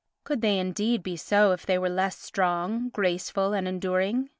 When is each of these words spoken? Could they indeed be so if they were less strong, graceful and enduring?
Could 0.23 0.41
they 0.41 0.57
indeed 0.57 1.03
be 1.03 1.15
so 1.15 1.51
if 1.51 1.63
they 1.63 1.77
were 1.77 1.87
less 1.87 2.17
strong, 2.17 2.89
graceful 2.89 3.53
and 3.53 3.67
enduring? 3.67 4.29